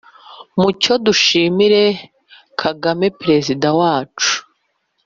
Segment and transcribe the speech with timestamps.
[0.59, 1.83] mucyo dushimire
[2.61, 4.33] kagame perezida wacu